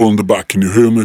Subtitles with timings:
[0.00, 1.04] on the back, can you hear me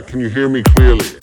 [0.00, 1.15] can you hear me clearly?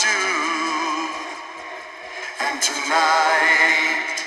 [0.00, 0.08] do.
[2.46, 4.18] And tonight,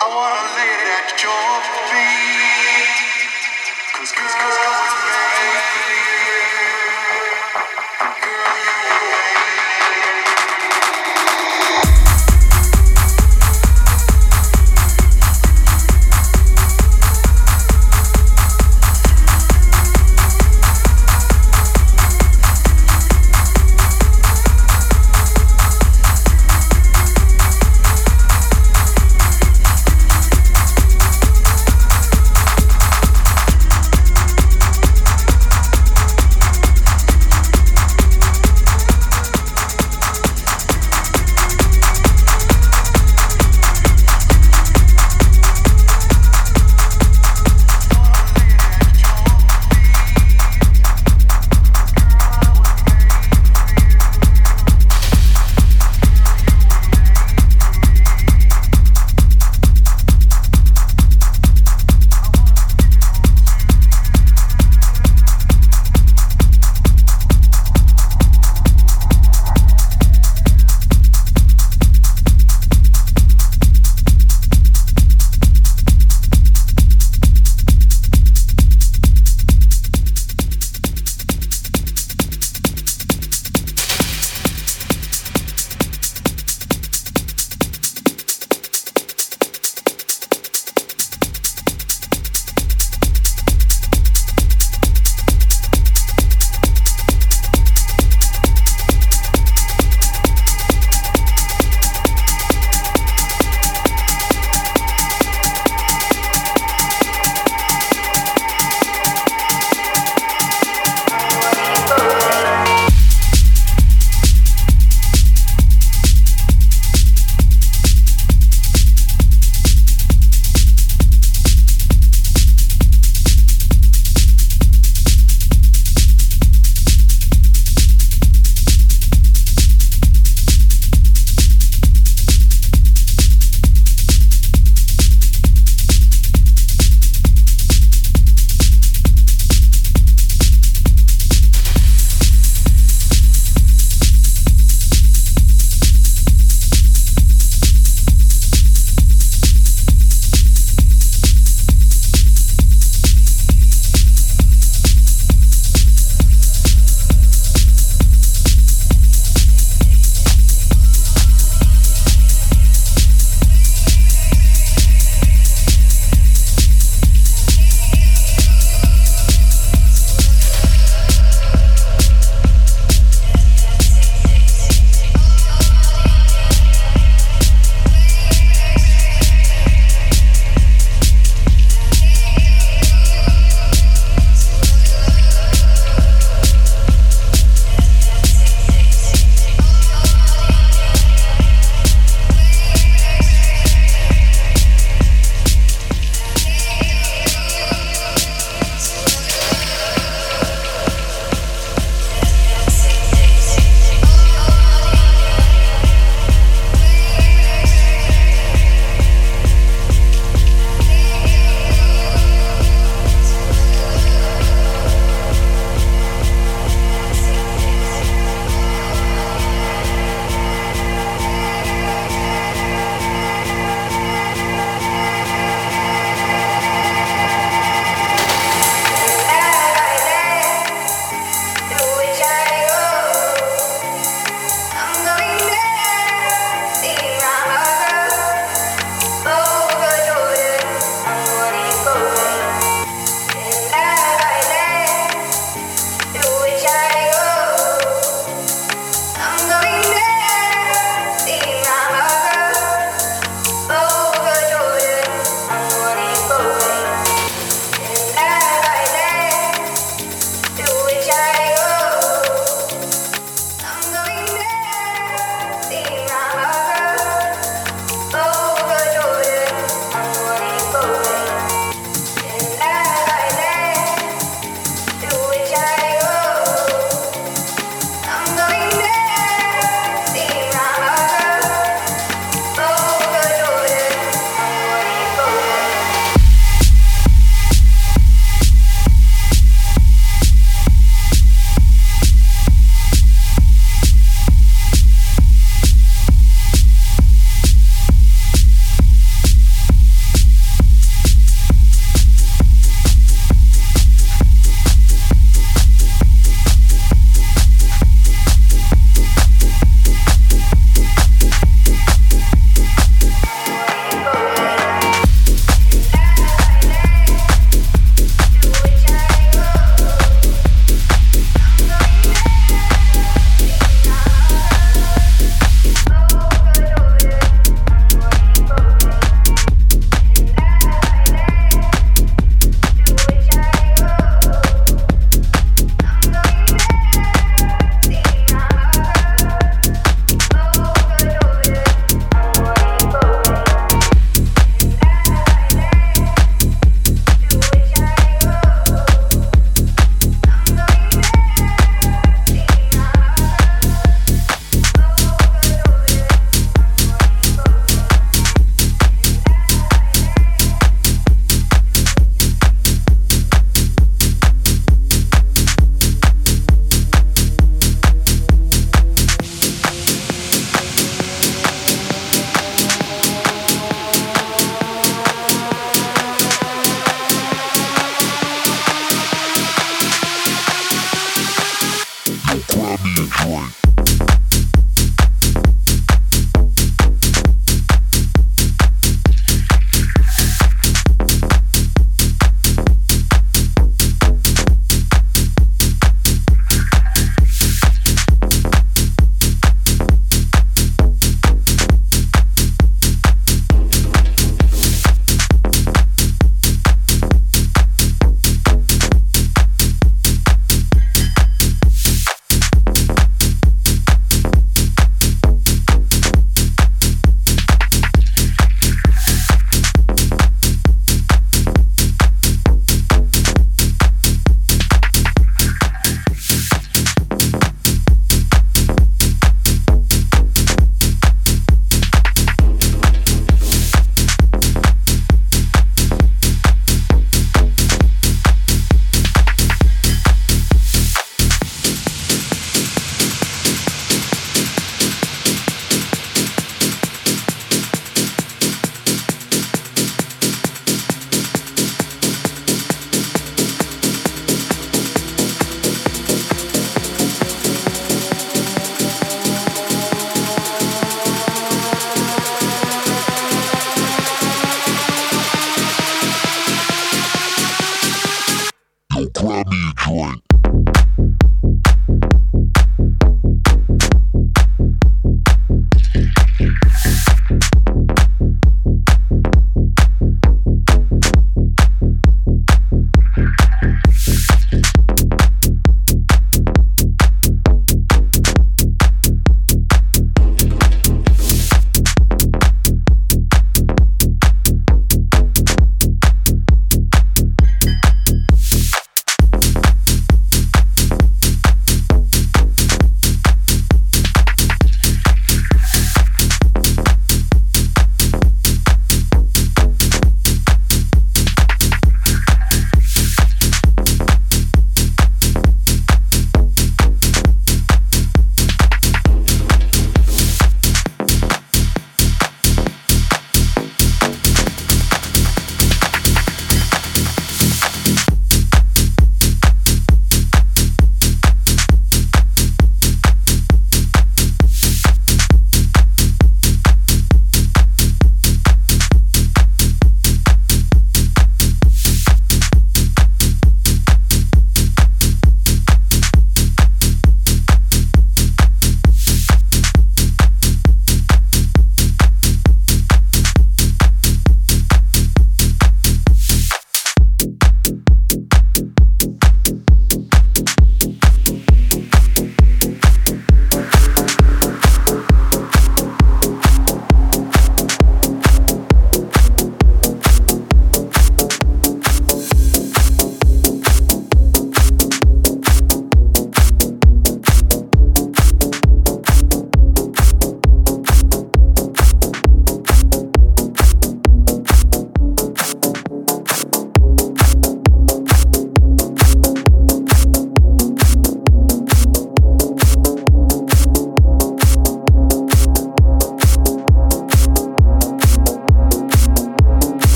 [0.00, 1.54] I wanna lay it at your
[1.90, 2.90] feet.
[3.94, 6.19] Cause because because because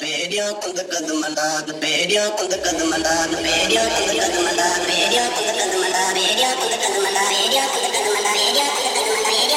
[0.00, 1.46] പേടിയാ കൊന്ത കഥമണ്ടാ
[1.82, 7.64] പേടിയാ കൊന്ത കഥമണ്ടാ പേടിയാ കൊന്ത കഥമണ്ടാ പേടിയാ കൊന്ത കഥമണ്ടാ പേടിയാ കൊന്ത കഥമണ്ടാ പേടിയാ കൊന്ത കഥമണ്ടാ
[7.64, 9.53] പേടിയാ കൊന്ത കഥമണ്ടാ പേടിയാ കൊന്ത കഥമണ്ടാ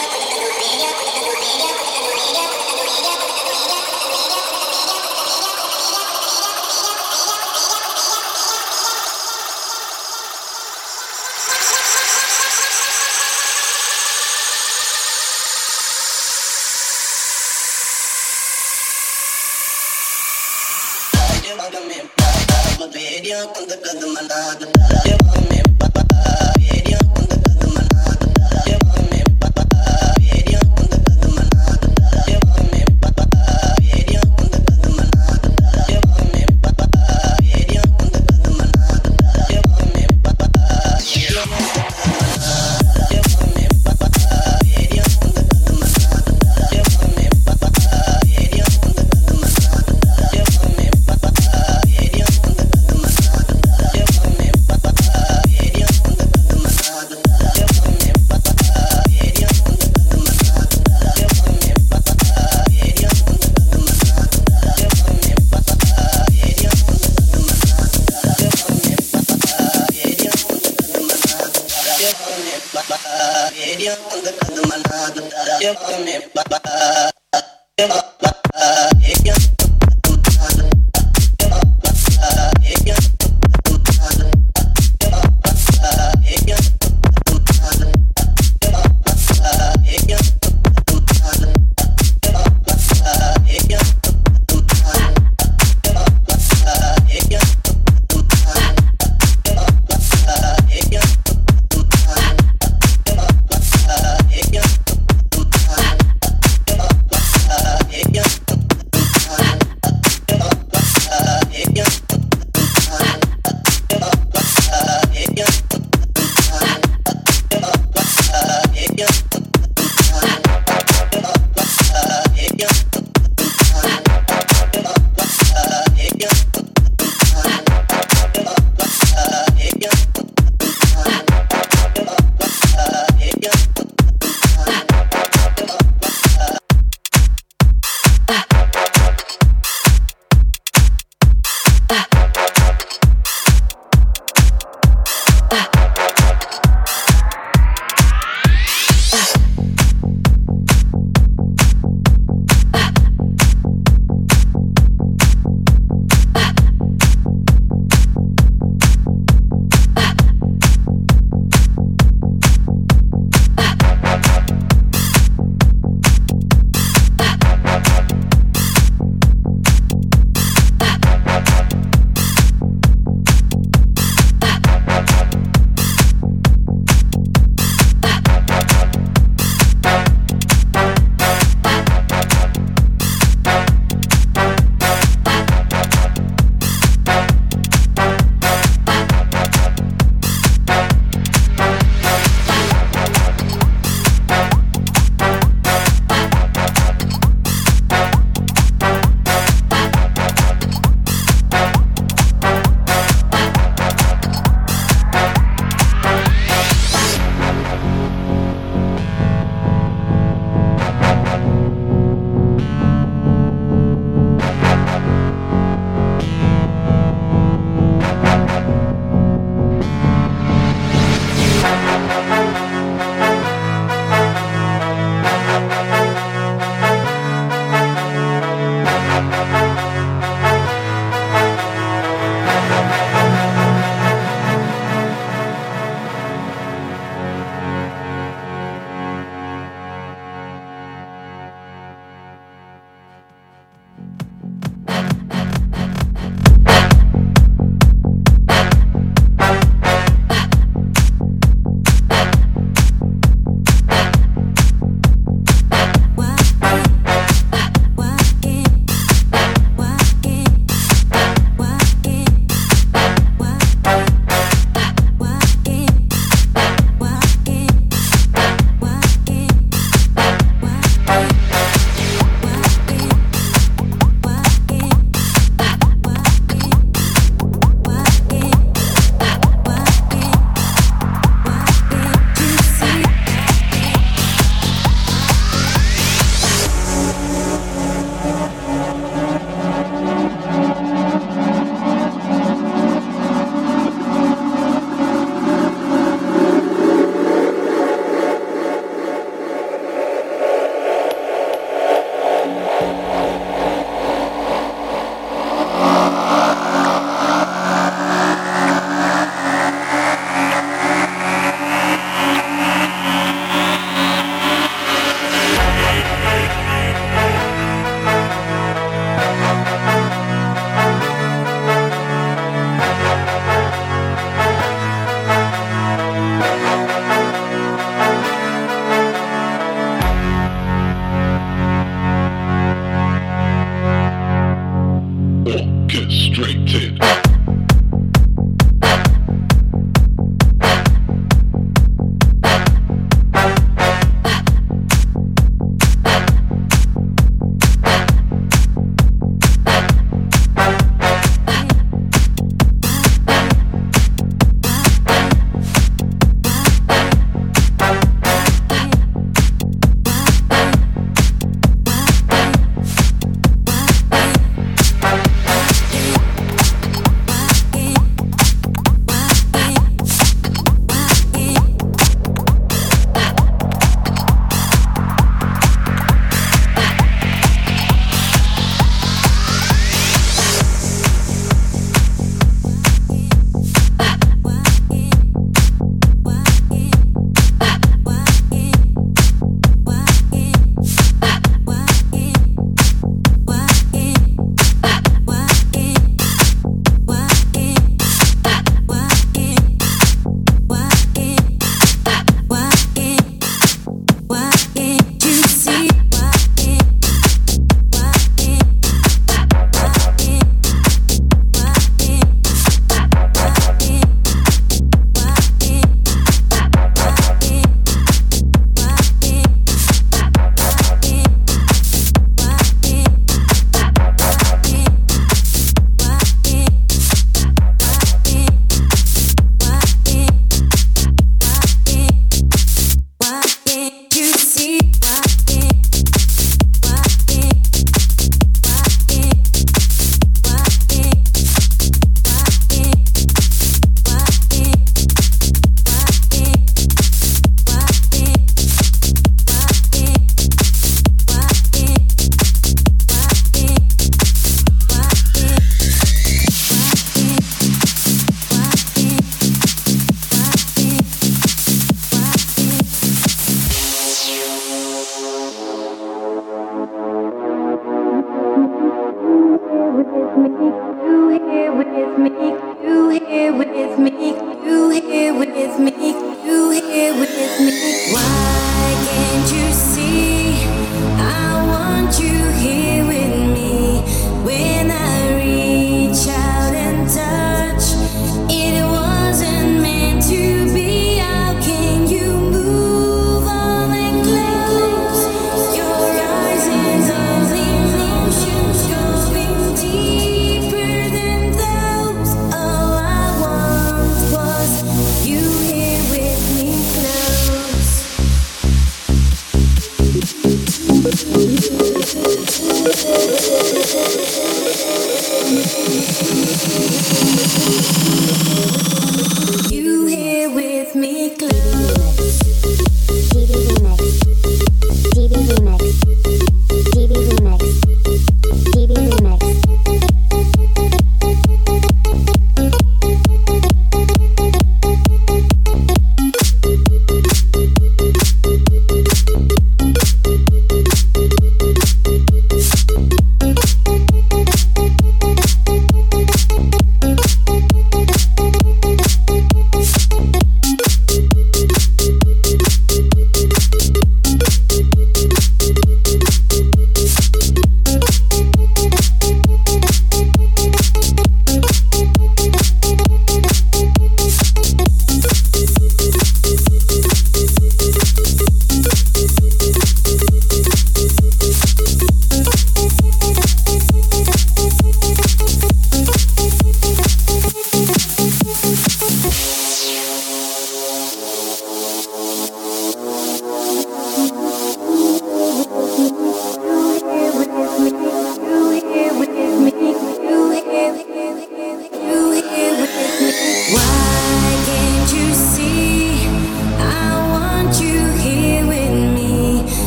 [23.27, 25.26] Diyan my kadamanda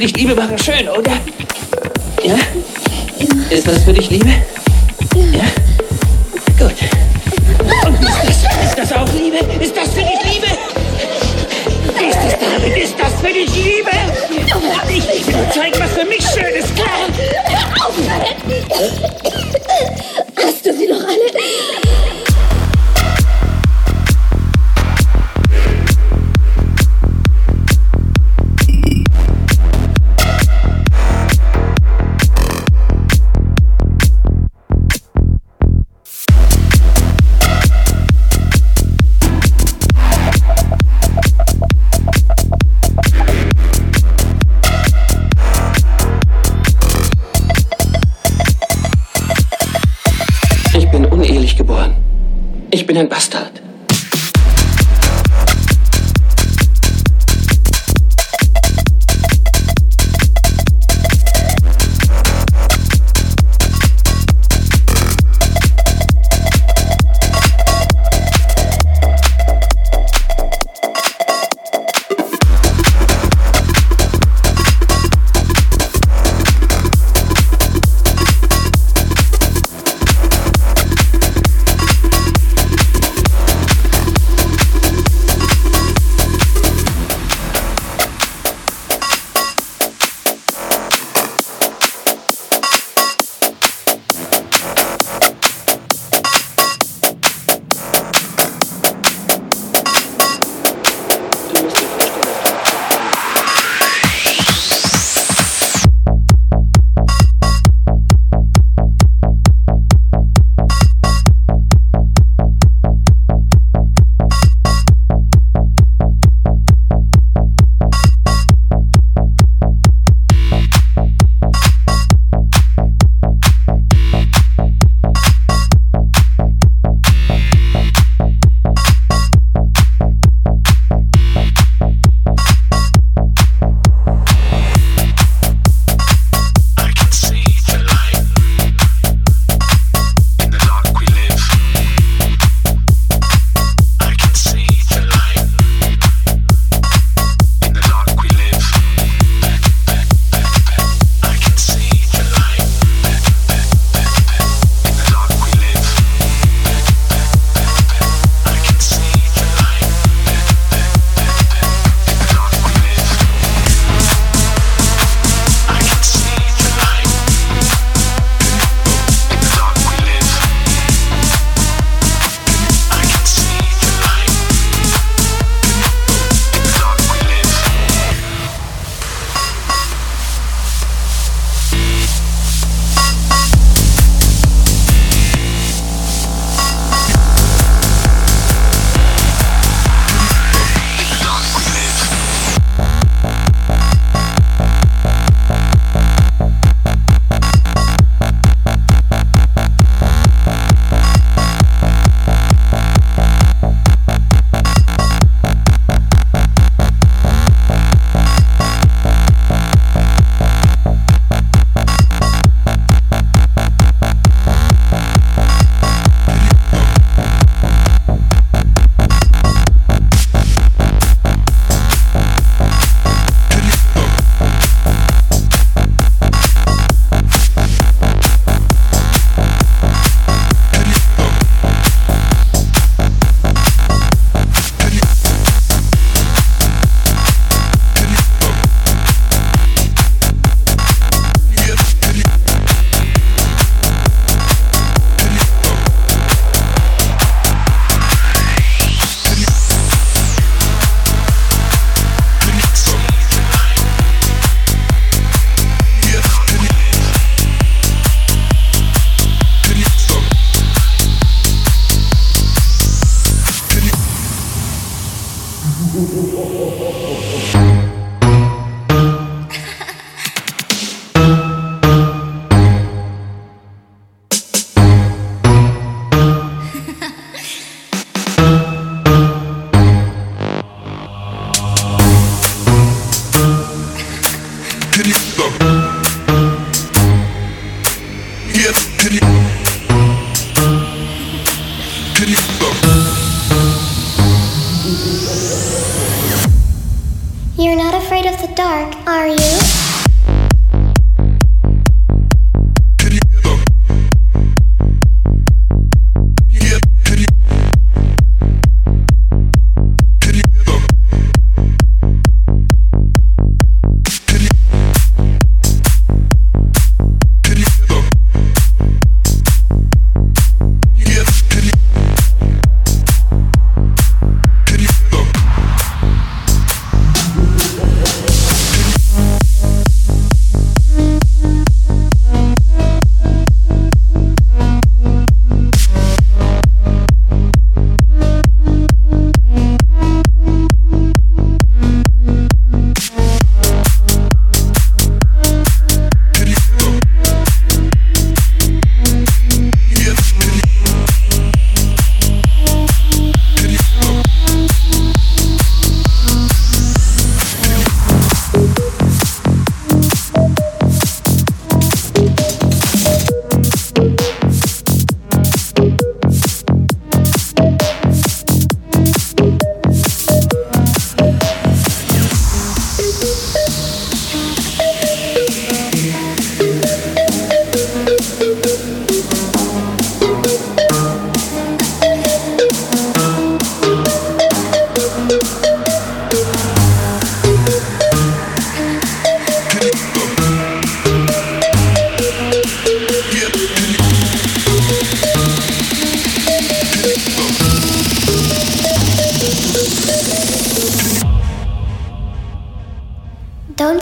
[0.00, 1.12] für dich Liebe machen schön, oder?
[2.24, 2.38] Ja?
[3.50, 4.30] Ist das für dich Liebe?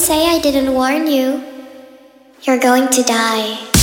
[0.09, 1.45] Say I didn't warn you.
[2.41, 3.78] You're going to die.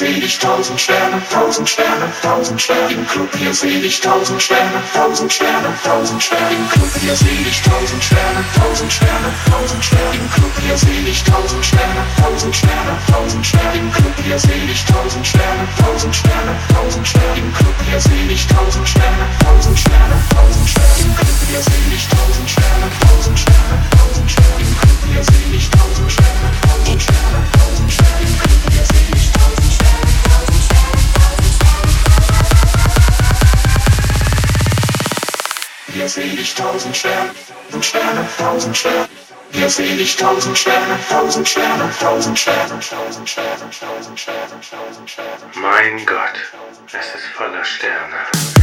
[0.00, 4.80] Seh ich tausend Sterne, tausend Sterne, tausend Sterne im Club, hier seh ich tausend Sterne,
[4.94, 10.14] tausend Sterne, tausend Sterne im Club, hier seh ich tausend Sterne, tausend Sterne, tausend Sterne
[10.16, 14.64] im Club, hier seh ich tausend Sterne, tausend Sterne, tausend Sterne im Club, hier seh
[14.72, 19.78] ich tausend Sterne, tausend Sterne, tausend Sterne im Club, hier seh ich tausend Sterne, tausend
[19.78, 24.72] Sterne, tausend Sterne im Club, hier seh ich tausend Sterne, tausend Sterne, tausend Sterne im
[24.80, 28.19] Club, hier seh ich tausend Sterne, tausend Sterne, tausend Sterne
[36.00, 37.30] hier seh ich tausend Sterne,
[37.68, 39.08] tausend Sterne, tausend Sterne.
[39.52, 45.50] Hier seh ich tausend Sterne, tausend Sterne, tausend Sterne, tausend Sterne, tausend Sterne, tausend Sterne.
[45.56, 46.36] Mein Gott,
[46.86, 48.59] es ist voller Sterne.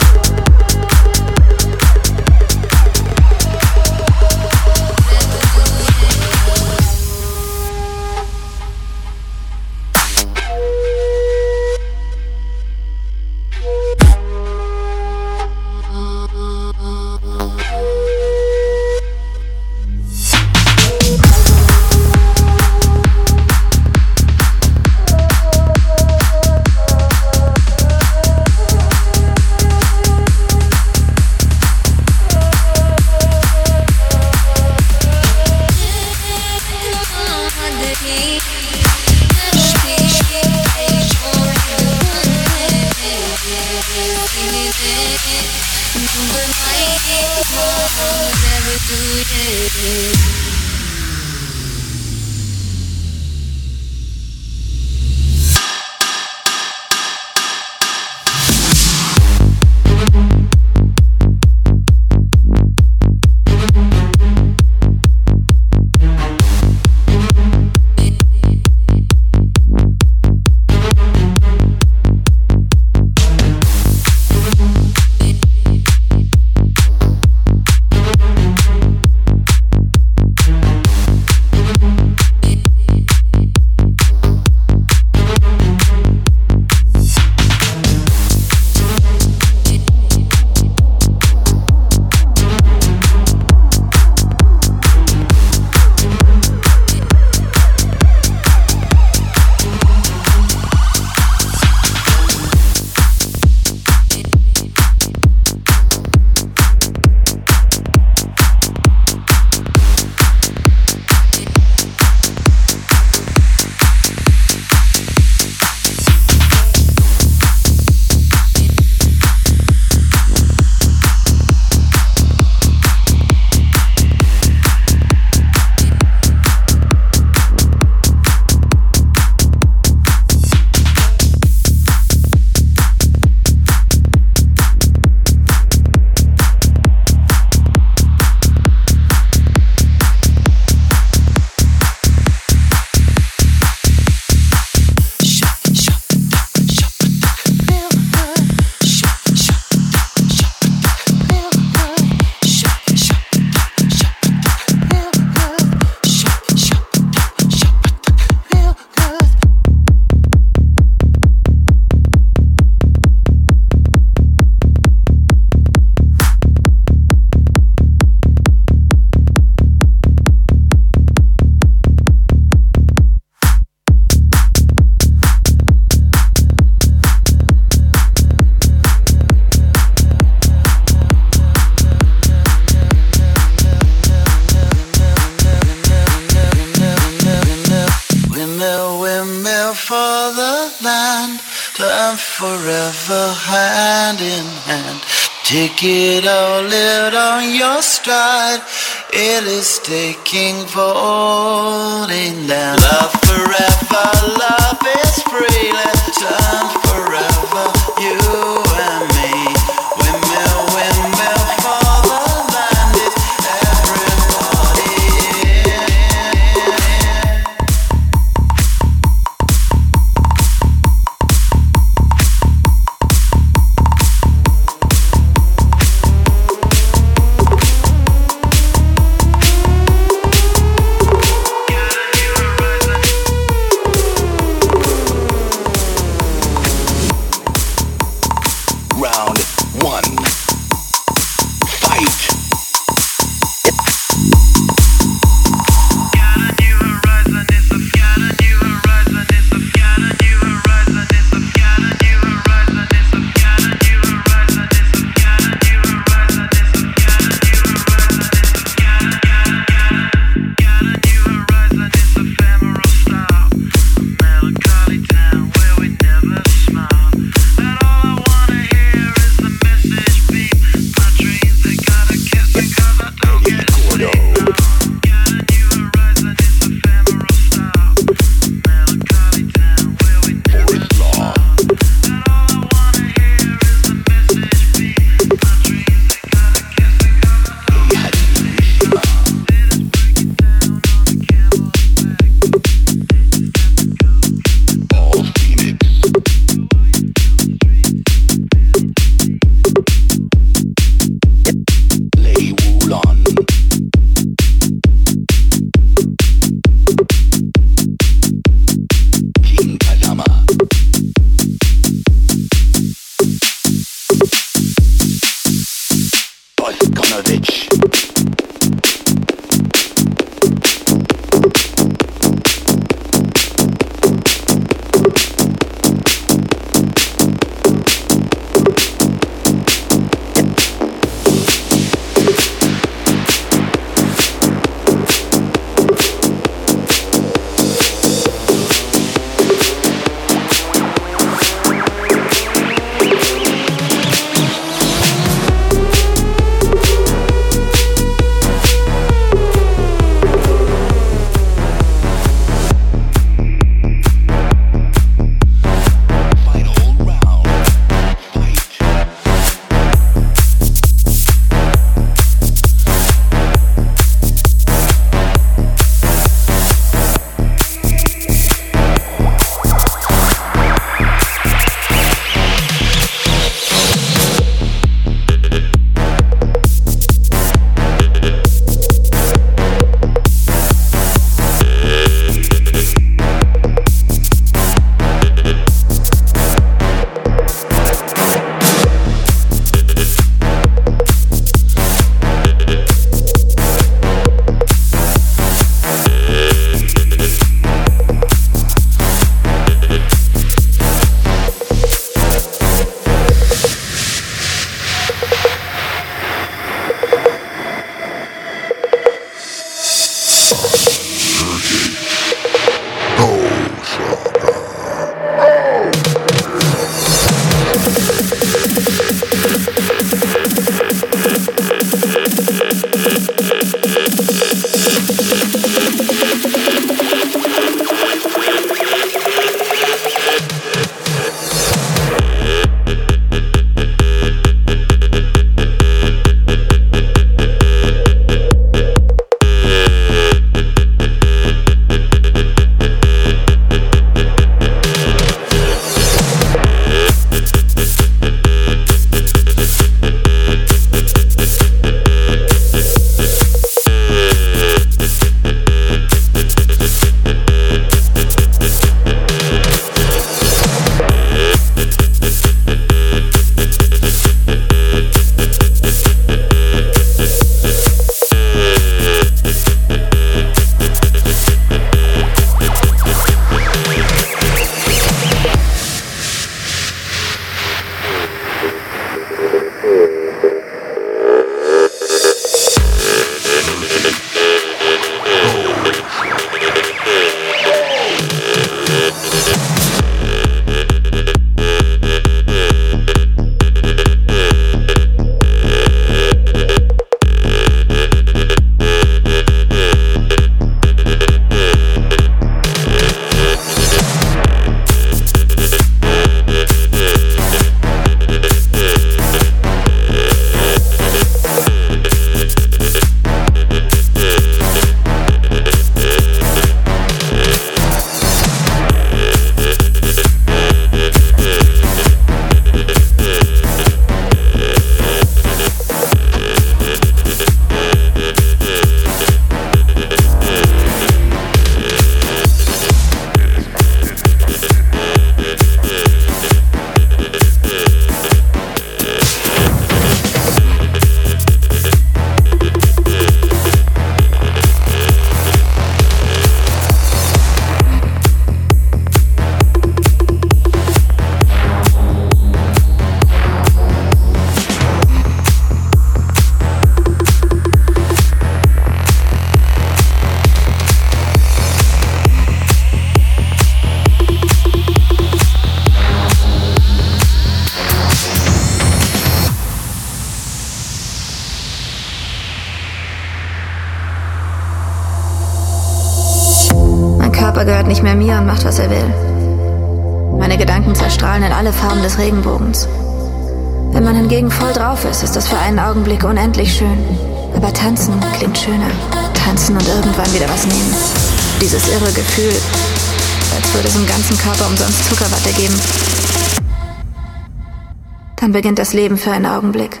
[598.52, 600.00] Beginnt das Leben für einen Augenblick.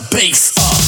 [0.00, 0.85] The bass up.